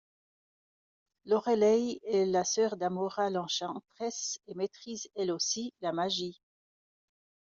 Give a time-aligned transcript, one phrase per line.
[1.25, 6.41] Lorelei est la sœur d'Amora l'Enchanteresse et maîtrise elle aussi la magie.